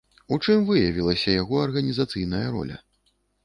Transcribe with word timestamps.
У 0.35 0.37
чым 0.45 0.63
выявілася 0.69 1.37
яго 1.41 1.61
арганізацыйная 1.67 2.43
роля? 2.59 2.85